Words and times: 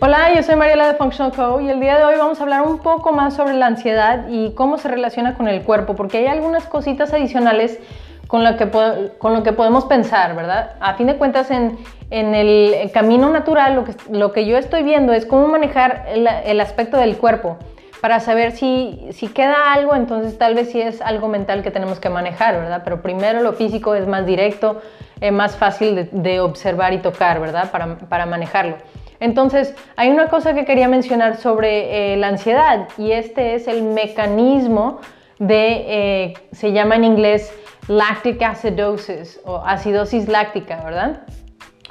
Hola, 0.00 0.32
yo 0.32 0.44
soy 0.44 0.54
Mariela 0.54 0.86
de 0.86 0.94
Functional 0.94 1.32
Co 1.32 1.60
y 1.60 1.68
el 1.68 1.80
día 1.80 1.98
de 1.98 2.04
hoy 2.04 2.14
vamos 2.16 2.38
a 2.38 2.44
hablar 2.44 2.62
un 2.62 2.78
poco 2.78 3.10
más 3.10 3.34
sobre 3.34 3.54
la 3.54 3.66
ansiedad 3.66 4.28
y 4.28 4.52
cómo 4.54 4.78
se 4.78 4.86
relaciona 4.86 5.34
con 5.34 5.48
el 5.48 5.62
cuerpo, 5.62 5.96
porque 5.96 6.18
hay 6.18 6.26
algunas 6.26 6.66
cositas 6.66 7.12
adicionales 7.12 7.80
con 8.28 8.44
lo 8.44 8.56
que, 8.56 8.70
con 9.18 9.34
lo 9.34 9.42
que 9.42 9.52
podemos 9.52 9.86
pensar, 9.86 10.36
¿verdad? 10.36 10.76
A 10.78 10.94
fin 10.94 11.08
de 11.08 11.16
cuentas, 11.16 11.50
en, 11.50 11.76
en 12.10 12.36
el 12.36 12.92
camino 12.92 13.28
natural, 13.30 13.74
lo 13.74 13.84
que, 13.84 13.94
lo 14.12 14.32
que 14.32 14.46
yo 14.46 14.56
estoy 14.56 14.84
viendo 14.84 15.12
es 15.12 15.26
cómo 15.26 15.48
manejar 15.48 16.06
el, 16.10 16.28
el 16.28 16.60
aspecto 16.60 16.96
del 16.96 17.16
cuerpo 17.16 17.58
para 18.00 18.20
saber 18.20 18.52
si, 18.52 19.04
si, 19.10 19.26
queda 19.26 19.72
algo, 19.72 19.96
entonces 19.96 20.38
tal 20.38 20.54
vez 20.54 20.70
sí 20.70 20.80
es 20.80 21.02
algo 21.02 21.26
mental 21.26 21.64
que 21.64 21.72
tenemos 21.72 21.98
que 21.98 22.08
manejar, 22.08 22.54
¿verdad? 22.54 22.82
Pero 22.84 23.02
primero 23.02 23.42
lo 23.42 23.52
físico 23.54 23.96
es 23.96 24.06
más 24.06 24.24
directo, 24.26 24.80
es 25.20 25.32
más 25.32 25.56
fácil 25.56 25.96
de, 25.96 26.04
de 26.12 26.38
observar 26.38 26.92
y 26.92 26.98
tocar, 26.98 27.40
¿verdad? 27.40 27.72
Para, 27.72 27.96
para 27.96 28.26
manejarlo. 28.26 28.76
Entonces, 29.20 29.74
hay 29.96 30.10
una 30.10 30.28
cosa 30.28 30.54
que 30.54 30.64
quería 30.64 30.88
mencionar 30.88 31.36
sobre 31.36 32.12
eh, 32.12 32.16
la 32.16 32.28
ansiedad 32.28 32.88
y 32.96 33.12
este 33.12 33.54
es 33.54 33.66
el 33.66 33.82
mecanismo 33.82 35.00
de, 35.38 35.84
eh, 35.88 36.34
se 36.52 36.72
llama 36.72 36.96
en 36.96 37.04
inglés 37.04 37.52
lactic 37.88 38.42
acidosis 38.42 39.40
o 39.44 39.56
acidosis 39.64 40.28
láctica, 40.28 40.82
¿verdad? 40.84 41.22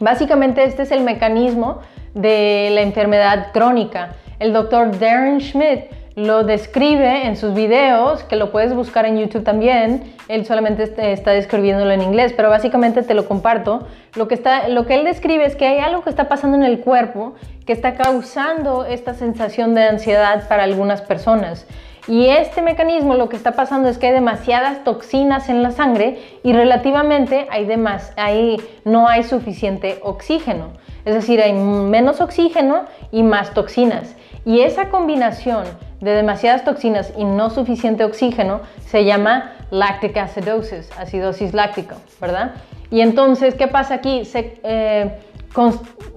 Básicamente 0.00 0.64
este 0.64 0.82
es 0.82 0.90
el 0.90 1.02
mecanismo 1.02 1.80
de 2.14 2.70
la 2.72 2.82
enfermedad 2.82 3.52
crónica. 3.52 4.16
El 4.38 4.52
doctor 4.52 4.98
Darren 4.98 5.40
Schmidt 5.40 5.90
lo 6.16 6.44
describe 6.44 7.26
en 7.26 7.36
sus 7.36 7.54
videos, 7.54 8.22
que 8.22 8.36
lo 8.36 8.52
puedes 8.52 8.74
buscar 8.74 9.04
en 9.04 9.18
YouTube 9.18 9.42
también. 9.42 10.14
Él 10.28 10.46
solamente 10.46 10.84
está 11.12 11.32
describiéndolo 11.32 11.90
en 11.90 12.02
inglés, 12.02 12.32
pero 12.36 12.50
básicamente 12.50 13.02
te 13.02 13.14
lo 13.14 13.26
comparto. 13.26 13.86
Lo 14.14 14.28
que, 14.28 14.34
está, 14.34 14.68
lo 14.68 14.86
que 14.86 14.94
él 14.94 15.04
describe 15.04 15.44
es 15.44 15.56
que 15.56 15.66
hay 15.66 15.78
algo 15.78 16.02
que 16.02 16.10
está 16.10 16.28
pasando 16.28 16.56
en 16.56 16.62
el 16.62 16.80
cuerpo 16.80 17.34
que 17.66 17.72
está 17.72 17.94
causando 17.94 18.84
esta 18.84 19.14
sensación 19.14 19.74
de 19.74 19.84
ansiedad 19.84 20.46
para 20.48 20.64
algunas 20.64 21.02
personas. 21.02 21.66
Y 22.06 22.26
este 22.26 22.60
mecanismo 22.60 23.14
lo 23.14 23.30
que 23.30 23.36
está 23.36 23.52
pasando 23.52 23.88
es 23.88 23.96
que 23.96 24.08
hay 24.08 24.12
demasiadas 24.12 24.84
toxinas 24.84 25.48
en 25.48 25.62
la 25.62 25.70
sangre 25.70 26.18
y 26.42 26.52
relativamente 26.52 27.46
hay 27.50 27.64
demas, 27.64 28.12
ahí 28.16 28.58
no 28.84 29.08
hay 29.08 29.22
suficiente 29.22 29.98
oxígeno. 30.02 30.72
Es 31.06 31.14
decir, 31.14 31.40
hay 31.40 31.54
menos 31.54 32.20
oxígeno 32.20 32.84
y 33.10 33.22
más 33.22 33.54
toxinas. 33.54 34.14
Y 34.44 34.60
esa 34.60 34.90
combinación 34.90 35.64
de 36.04 36.12
demasiadas 36.12 36.64
toxinas 36.64 37.12
y 37.16 37.24
no 37.24 37.50
suficiente 37.50 38.04
oxígeno 38.04 38.60
se 38.86 39.04
llama 39.04 39.54
lactic 39.70 40.16
acidosis, 40.16 40.90
acidosis 40.98 41.54
láctica, 41.54 41.96
¿verdad? 42.20 42.54
Y 42.90 43.00
entonces, 43.00 43.54
¿qué 43.54 43.66
pasa 43.66 43.94
aquí? 43.94 44.24
Se, 44.24 44.60
eh, 44.62 45.18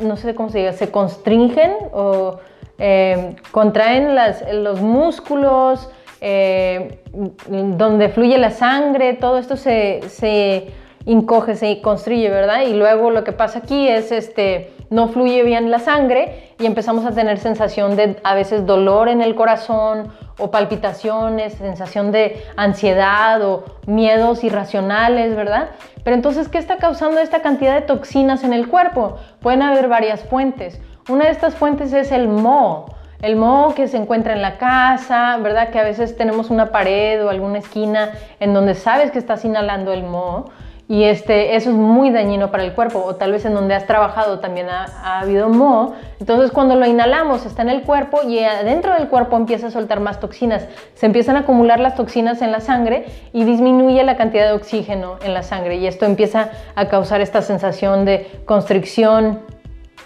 no 0.00 0.16
sé 0.16 0.34
cómo 0.34 0.50
se 0.50 0.58
diga, 0.58 0.72
se 0.72 0.90
constringen 0.90 1.72
o 1.92 2.40
eh, 2.78 3.36
contraen 3.52 4.14
las, 4.14 4.44
los 4.52 4.80
músculos, 4.80 5.88
eh, 6.20 7.02
donde 7.46 8.08
fluye 8.08 8.38
la 8.38 8.50
sangre, 8.50 9.14
todo 9.14 9.38
esto 9.38 9.56
se, 9.56 10.00
se 10.08 10.72
encoge, 11.06 11.54
se 11.54 11.80
construye, 11.80 12.28
¿verdad? 12.28 12.62
Y 12.62 12.74
luego 12.74 13.10
lo 13.10 13.24
que 13.24 13.32
pasa 13.32 13.60
aquí 13.60 13.88
es 13.88 14.12
este 14.12 14.72
no 14.90 15.08
fluye 15.08 15.42
bien 15.42 15.70
la 15.70 15.78
sangre 15.78 16.52
y 16.58 16.66
empezamos 16.66 17.04
a 17.04 17.12
tener 17.12 17.38
sensación 17.38 17.96
de 17.96 18.16
a 18.22 18.34
veces 18.34 18.66
dolor 18.66 19.08
en 19.08 19.20
el 19.20 19.34
corazón 19.34 20.12
o 20.38 20.50
palpitaciones, 20.50 21.54
sensación 21.54 22.12
de 22.12 22.44
ansiedad 22.56 23.42
o 23.42 23.64
miedos 23.86 24.44
irracionales, 24.44 25.34
¿verdad? 25.34 25.70
Pero 26.04 26.14
entonces, 26.14 26.48
¿qué 26.48 26.58
está 26.58 26.76
causando 26.76 27.20
esta 27.20 27.42
cantidad 27.42 27.74
de 27.74 27.82
toxinas 27.82 28.44
en 28.44 28.52
el 28.52 28.68
cuerpo? 28.68 29.16
Pueden 29.40 29.62
haber 29.62 29.88
varias 29.88 30.22
fuentes. 30.24 30.80
Una 31.08 31.24
de 31.24 31.30
estas 31.30 31.54
fuentes 31.54 31.92
es 31.92 32.12
el 32.12 32.28
moho. 32.28 32.94
El 33.22 33.36
moho 33.36 33.74
que 33.74 33.88
se 33.88 33.96
encuentra 33.96 34.34
en 34.34 34.42
la 34.42 34.58
casa, 34.58 35.38
¿verdad? 35.38 35.70
Que 35.70 35.80
a 35.80 35.84
veces 35.84 36.16
tenemos 36.16 36.50
una 36.50 36.70
pared 36.70 37.24
o 37.24 37.30
alguna 37.30 37.58
esquina 37.58 38.12
en 38.40 38.52
donde 38.52 38.74
sabes 38.74 39.10
que 39.10 39.18
estás 39.18 39.44
inhalando 39.44 39.92
el 39.92 40.02
moho 40.02 40.50
y 40.88 41.02
este, 41.02 41.56
eso 41.56 41.70
es 41.70 41.76
muy 41.76 42.10
dañino 42.10 42.52
para 42.52 42.62
el 42.62 42.72
cuerpo 42.72 43.02
o 43.04 43.16
tal 43.16 43.32
vez 43.32 43.44
en 43.44 43.54
donde 43.54 43.74
has 43.74 43.86
trabajado 43.86 44.38
también 44.38 44.68
ha, 44.68 45.20
habido 45.20 45.48
moho. 45.48 45.94
Entonces 46.20 46.52
cuando 46.52 46.76
lo 46.76 46.86
inhalamos 46.86 47.44
está 47.44 47.62
en 47.62 47.70
el 47.70 47.82
cuerpo 47.82 48.20
y 48.22 48.38
adentro 48.38 48.94
del 48.94 49.08
cuerpo 49.08 49.36
empieza 49.36 49.66
a 49.66 49.70
soltar 49.72 49.98
más 49.98 50.20
toxinas. 50.20 50.68
Se 50.94 51.06
empiezan 51.06 51.34
a 51.34 51.40
acumular 51.40 51.80
las 51.80 51.96
toxinas 51.96 52.40
en 52.40 52.52
la 52.52 52.60
sangre 52.60 53.06
y 53.32 53.42
disminuye 53.42 54.04
la 54.04 54.16
cantidad 54.16 54.46
de 54.46 54.52
oxígeno 54.52 55.16
en 55.24 55.34
la 55.34 55.42
sangre 55.42 55.76
y 55.76 55.88
esto 55.88 56.06
empieza 56.06 56.50
a 56.76 56.86
causar 56.86 57.20
esta 57.20 57.42
sensación 57.42 58.04
de 58.04 58.42
constricción 58.44 59.40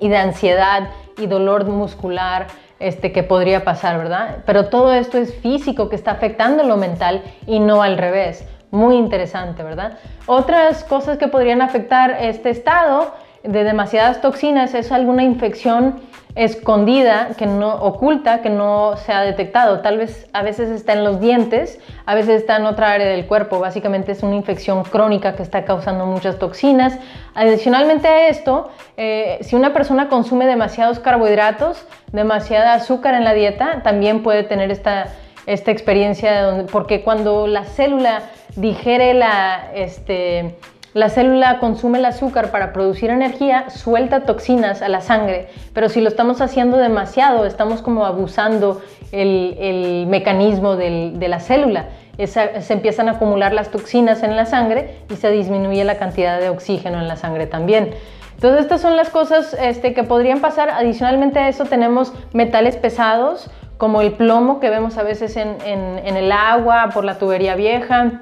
y 0.00 0.08
de 0.08 0.16
ansiedad 0.16 0.88
y 1.18 1.26
dolor 1.26 1.66
muscular. 1.66 2.48
Este, 2.80 3.12
que 3.12 3.22
podría 3.22 3.64
pasar, 3.64 3.96
¿verdad? 3.96 4.38
Pero 4.44 4.66
todo 4.66 4.92
esto 4.92 5.16
es 5.16 5.32
físico 5.32 5.88
que 5.88 5.94
está 5.94 6.10
afectando 6.10 6.64
lo 6.64 6.76
mental 6.76 7.22
y 7.46 7.60
no 7.60 7.82
al 7.82 7.96
revés. 7.96 8.44
Muy 8.74 8.96
interesante, 8.96 9.62
¿verdad? 9.62 9.98
Otras 10.26 10.82
cosas 10.82 11.16
que 11.16 11.28
podrían 11.28 11.62
afectar 11.62 12.16
este 12.20 12.50
estado 12.50 13.14
de 13.44 13.62
demasiadas 13.62 14.20
toxinas 14.20 14.74
es 14.74 14.90
alguna 14.90 15.22
infección 15.22 16.00
escondida, 16.34 17.28
que 17.38 17.46
no 17.46 17.72
oculta, 17.72 18.42
que 18.42 18.50
no 18.50 18.96
se 18.96 19.12
ha 19.12 19.20
detectado. 19.20 19.78
Tal 19.78 19.98
vez 19.98 20.28
a 20.32 20.42
veces 20.42 20.70
está 20.70 20.94
en 20.94 21.04
los 21.04 21.20
dientes, 21.20 21.78
a 22.04 22.16
veces 22.16 22.40
está 22.40 22.56
en 22.56 22.66
otra 22.66 22.90
área 22.90 23.06
del 23.06 23.26
cuerpo. 23.26 23.60
Básicamente 23.60 24.10
es 24.10 24.24
una 24.24 24.34
infección 24.34 24.82
crónica 24.82 25.36
que 25.36 25.44
está 25.44 25.64
causando 25.64 26.04
muchas 26.04 26.40
toxinas. 26.40 26.98
Adicionalmente 27.36 28.08
a 28.08 28.26
esto, 28.26 28.70
eh, 28.96 29.38
si 29.42 29.54
una 29.54 29.72
persona 29.72 30.08
consume 30.08 30.46
demasiados 30.46 30.98
carbohidratos, 30.98 31.86
demasiada 32.10 32.74
azúcar 32.74 33.14
en 33.14 33.22
la 33.22 33.34
dieta, 33.34 33.82
también 33.84 34.24
puede 34.24 34.42
tener 34.42 34.72
esta, 34.72 35.12
esta 35.46 35.70
experiencia, 35.70 36.66
porque 36.70 37.02
cuando 37.02 37.46
la 37.46 37.64
célula 37.64 38.22
digere 38.56 39.14
la, 39.14 39.70
este, 39.74 40.56
la 40.94 41.08
célula 41.08 41.58
consume 41.58 41.98
el 41.98 42.04
azúcar 42.04 42.50
para 42.50 42.72
producir 42.72 43.10
energía, 43.10 43.68
suelta 43.70 44.20
toxinas 44.24 44.80
a 44.82 44.88
la 44.88 45.00
sangre, 45.00 45.48
pero 45.72 45.88
si 45.88 46.00
lo 46.00 46.08
estamos 46.08 46.40
haciendo 46.40 46.76
demasiado, 46.76 47.46
estamos 47.46 47.82
como 47.82 48.06
abusando 48.06 48.80
el, 49.12 50.06
mecanismo 50.08 50.76
de 50.76 51.26
la 51.28 51.40
célula. 51.40 51.88
se 52.16 52.72
empiezan 52.72 53.08
a 53.08 53.12
acumular 53.12 53.52
las 53.52 53.70
toxinas 53.70 54.22
en 54.22 54.36
la 54.36 54.46
sangre 54.46 54.98
y 55.10 55.16
se 55.16 55.30
disminuye 55.30 55.84
la 55.84 55.98
cantidad 55.98 56.40
de 56.40 56.48
oxígeno 56.48 57.00
en 57.00 57.08
la 57.08 57.16
sangre 57.16 57.46
también. 57.46 57.90
Entonces 58.34 58.62
estas 58.62 58.80
son 58.80 58.96
las 58.96 59.10
cosas 59.10 59.56
este, 59.60 59.94
que 59.94 60.02
podrían 60.02 60.40
pasar. 60.40 60.68
Adicionalmente 60.70 61.38
a 61.38 61.48
eso 61.48 61.64
tenemos 61.64 62.12
metales 62.32 62.76
pesados 62.76 63.50
como 63.78 64.00
el 64.00 64.12
plomo 64.12 64.60
que 64.60 64.70
vemos 64.70 64.98
a 64.98 65.02
veces 65.02 65.36
en 65.36 66.16
el 66.16 66.32
agua 66.32 66.90
por 66.92 67.04
la 67.04 67.18
tubería 67.18 67.54
vieja, 67.54 68.20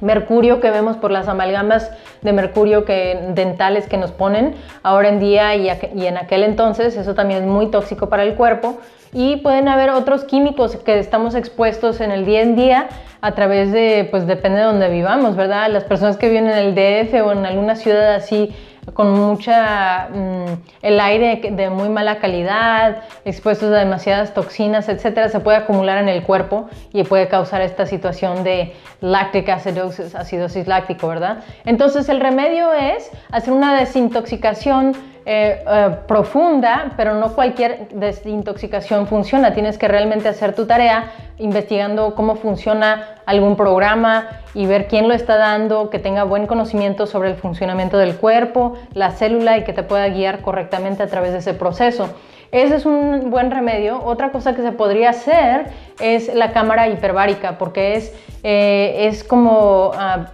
mercurio 0.00 0.60
que 0.60 0.70
vemos 0.70 0.96
por 0.96 1.10
las 1.10 1.28
amalgamas 1.28 1.90
de 2.22 2.32
mercurio 2.32 2.84
que, 2.84 3.30
dentales 3.30 3.88
que 3.88 3.96
nos 3.96 4.12
ponen 4.12 4.54
ahora 4.82 5.08
en 5.08 5.18
día 5.18 5.54
y, 5.56 5.68
en 5.68 6.16
aquel 6.16 6.44
entonces, 6.44 6.96
eso 6.96 7.14
también 7.14 7.42
es 7.42 7.48
muy 7.48 7.70
tóxico 7.70 8.08
para 8.08 8.22
el 8.22 8.34
cuerpo. 8.34 8.78
Y 9.12 9.36
pueden 9.36 9.68
haber 9.68 9.90
otros 9.90 10.24
químicos 10.24 10.76
que 10.76 10.98
estamos 10.98 11.36
expuestos 11.36 12.00
en 12.00 12.10
el 12.10 12.24
día 12.24 12.40
en 12.40 12.56
día 12.56 12.88
a 13.20 13.32
través 13.32 13.70
de, 13.70 14.08
pues 14.10 14.26
depende 14.26 14.58
de 14.58 14.64
donde 14.64 14.88
vivamos, 14.88 15.36
¿verdad? 15.36 15.70
Las 15.70 15.84
personas 15.84 16.16
que 16.16 16.28
viven 16.28 16.48
en 16.48 16.58
el 16.58 16.74
DF 16.74 17.14
o 17.24 17.32
en 17.32 17.46
alguna 17.46 17.76
ciudad 17.76 18.14
así 18.14 18.54
con 18.92 19.12
mucha, 19.12 20.08
mm, 20.08 20.53
el 20.84 21.00
aire 21.00 21.40
de 21.50 21.70
muy 21.70 21.88
mala 21.88 22.18
calidad, 22.18 23.04
expuestos 23.24 23.72
a 23.72 23.78
demasiadas 23.78 24.34
toxinas, 24.34 24.90
etcétera, 24.90 25.30
se 25.30 25.40
puede 25.40 25.56
acumular 25.56 25.96
en 25.96 26.10
el 26.10 26.22
cuerpo 26.22 26.68
y 26.92 27.02
puede 27.04 27.26
causar 27.26 27.62
esta 27.62 27.86
situación 27.86 28.44
de 28.44 28.74
lactic 29.00 29.48
acidosis, 29.48 30.14
acidosis 30.14 30.66
láctico, 30.66 31.08
¿verdad? 31.08 31.38
Entonces 31.64 32.10
el 32.10 32.20
remedio 32.20 32.74
es 32.74 33.10
hacer 33.32 33.54
una 33.54 33.74
desintoxicación 33.74 34.94
eh, 35.26 35.64
eh, 35.66 35.96
profunda, 36.06 36.92
pero 36.98 37.14
no 37.14 37.34
cualquier 37.34 37.88
desintoxicación 37.88 39.06
funciona. 39.06 39.54
Tienes 39.54 39.78
que 39.78 39.88
realmente 39.88 40.28
hacer 40.28 40.54
tu 40.54 40.66
tarea 40.66 41.12
investigando 41.38 42.14
cómo 42.14 42.36
funciona 42.36 43.16
algún 43.26 43.56
programa 43.56 44.28
y 44.54 44.66
ver 44.66 44.86
quién 44.86 45.08
lo 45.08 45.14
está 45.14 45.36
dando, 45.36 45.90
que 45.90 45.98
tenga 45.98 46.24
buen 46.24 46.46
conocimiento 46.46 47.06
sobre 47.06 47.30
el 47.30 47.36
funcionamiento 47.36 47.98
del 47.98 48.16
cuerpo, 48.16 48.74
la 48.92 49.10
célula 49.10 49.58
y 49.58 49.64
que 49.64 49.72
te 49.72 49.82
pueda 49.82 50.08
guiar 50.08 50.42
correctamente 50.42 51.02
a 51.02 51.06
través 51.08 51.32
de 51.32 51.38
ese 51.38 51.54
proceso. 51.54 52.08
Ese 52.52 52.76
es 52.76 52.86
un 52.86 53.30
buen 53.30 53.50
remedio. 53.50 54.00
Otra 54.04 54.30
cosa 54.30 54.54
que 54.54 54.62
se 54.62 54.70
podría 54.70 55.10
hacer 55.10 55.72
es 55.98 56.32
la 56.32 56.52
cámara 56.52 56.88
hiperbárica, 56.88 57.58
porque 57.58 57.96
es, 57.96 58.14
eh, 58.44 59.08
es 59.08 59.24
como 59.24 59.90
ah, 59.96 60.26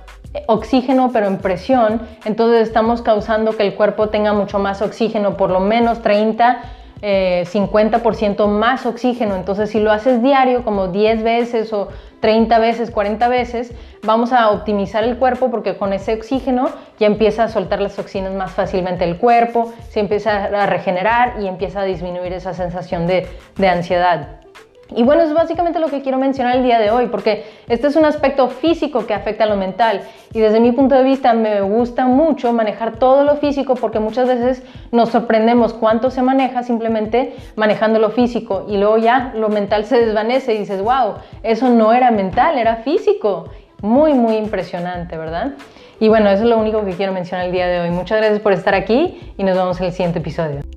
oxígeno 0.46 1.10
pero 1.12 1.26
en 1.26 1.38
presión, 1.38 2.02
entonces 2.24 2.68
estamos 2.68 3.02
causando 3.02 3.56
que 3.56 3.64
el 3.64 3.74
cuerpo 3.74 4.10
tenga 4.10 4.32
mucho 4.32 4.58
más 4.58 4.82
oxígeno, 4.82 5.36
por 5.36 5.50
lo 5.50 5.60
menos 5.60 6.02
30 6.02 6.60
50% 7.02 8.44
eh, 8.44 8.48
más 8.48 8.86
oxígeno. 8.86 9.36
Entonces, 9.36 9.70
si 9.70 9.80
lo 9.80 9.92
haces 9.92 10.22
diario, 10.22 10.64
como 10.64 10.88
10 10.88 11.22
veces 11.22 11.72
o 11.72 11.88
30 12.20 12.58
veces, 12.58 12.90
40 12.90 13.28
veces, 13.28 13.72
vamos 14.02 14.32
a 14.32 14.50
optimizar 14.50 15.04
el 15.04 15.16
cuerpo 15.16 15.50
porque 15.50 15.76
con 15.76 15.92
ese 15.92 16.14
oxígeno 16.14 16.68
ya 16.98 17.06
empieza 17.06 17.44
a 17.44 17.48
soltar 17.48 17.80
las 17.80 17.96
toxinas 17.96 18.32
más 18.34 18.52
fácilmente 18.52 19.04
el 19.04 19.16
cuerpo, 19.16 19.72
se 19.88 20.00
empieza 20.00 20.44
a 20.44 20.66
regenerar 20.66 21.36
y 21.40 21.46
empieza 21.46 21.80
a 21.80 21.84
disminuir 21.84 22.32
esa 22.32 22.52
sensación 22.54 23.06
de, 23.06 23.26
de 23.56 23.68
ansiedad. 23.68 24.39
Y 24.94 25.02
bueno, 25.02 25.22
es 25.22 25.32
básicamente 25.32 25.78
lo 25.78 25.88
que 25.88 26.02
quiero 26.02 26.18
mencionar 26.18 26.56
el 26.56 26.62
día 26.62 26.78
de 26.78 26.90
hoy, 26.90 27.06
porque 27.06 27.44
este 27.68 27.86
es 27.86 27.96
un 27.96 28.04
aspecto 28.04 28.48
físico 28.48 29.06
que 29.06 29.14
afecta 29.14 29.44
a 29.44 29.46
lo 29.46 29.56
mental. 29.56 30.02
Y 30.32 30.40
desde 30.40 30.60
mi 30.60 30.72
punto 30.72 30.94
de 30.94 31.02
vista 31.02 31.32
me 31.32 31.60
gusta 31.60 32.06
mucho 32.06 32.52
manejar 32.52 32.96
todo 32.96 33.24
lo 33.24 33.36
físico 33.36 33.74
porque 33.74 33.98
muchas 33.98 34.28
veces 34.28 34.62
nos 34.92 35.10
sorprendemos 35.10 35.74
cuánto 35.74 36.10
se 36.10 36.22
maneja 36.22 36.62
simplemente 36.62 37.34
manejando 37.56 37.98
lo 37.98 38.10
físico 38.10 38.66
y 38.68 38.76
luego 38.76 38.98
ya 38.98 39.32
lo 39.34 39.48
mental 39.48 39.84
se 39.84 39.98
desvanece 39.98 40.54
y 40.54 40.58
dices, 40.58 40.82
wow, 40.82 41.14
eso 41.42 41.68
no 41.68 41.92
era 41.92 42.10
mental, 42.10 42.58
era 42.58 42.76
físico. 42.76 43.48
Muy, 43.82 44.12
muy 44.12 44.36
impresionante, 44.36 45.16
¿verdad? 45.16 45.54
Y 46.00 46.08
bueno, 46.08 46.30
eso 46.30 46.42
es 46.42 46.48
lo 46.48 46.58
único 46.58 46.84
que 46.84 46.92
quiero 46.92 47.12
mencionar 47.12 47.46
el 47.46 47.52
día 47.52 47.66
de 47.66 47.80
hoy. 47.80 47.90
Muchas 47.90 48.18
gracias 48.18 48.40
por 48.40 48.52
estar 48.52 48.74
aquí 48.74 49.32
y 49.36 49.44
nos 49.44 49.56
vemos 49.56 49.80
en 49.80 49.86
el 49.86 49.92
siguiente 49.92 50.18
episodio. 50.18 50.69